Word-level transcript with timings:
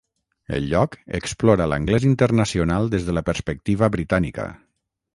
El 0.59 0.63
lloc 0.71 0.97
explora 1.19 1.69
l'anglès 1.73 2.09
internacional 2.13 2.91
des 2.97 3.09
de 3.11 3.19
la 3.19 3.27
perspectiva 3.31 3.95
britànica. 3.99 4.53